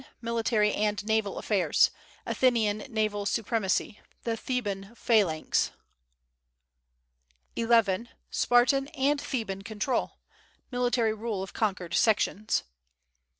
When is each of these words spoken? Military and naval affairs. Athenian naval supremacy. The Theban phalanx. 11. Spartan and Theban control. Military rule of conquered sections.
Military 0.19 0.73
and 0.73 1.05
naval 1.05 1.37
affairs. 1.37 1.91
Athenian 2.25 2.79
naval 2.89 3.23
supremacy. 3.27 3.99
The 4.23 4.35
Theban 4.35 4.95
phalanx. 4.95 5.69
11. 7.55 8.09
Spartan 8.31 8.87
and 8.95 9.21
Theban 9.21 9.61
control. 9.61 10.17
Military 10.71 11.13
rule 11.13 11.43
of 11.43 11.53
conquered 11.53 11.93
sections. 11.93 12.63